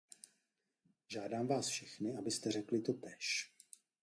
Žádám 1.07 1.47
vás 1.47 1.67
všechny, 1.67 2.15
abyste 2.15 2.51
řekli 2.51 2.81
totéž. 2.81 3.53